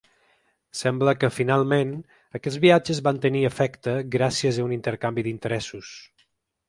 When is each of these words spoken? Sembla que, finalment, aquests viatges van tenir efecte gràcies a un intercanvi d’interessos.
Sembla 0.77 1.13
que, 1.23 1.29
finalment, 1.35 1.91
aquests 2.39 2.59
viatges 2.65 3.03
van 3.09 3.21
tenir 3.29 3.45
efecte 3.53 3.95
gràcies 4.17 4.59
a 4.59 4.67
un 4.71 4.75
intercanvi 4.81 5.27
d’interessos. 5.29 5.93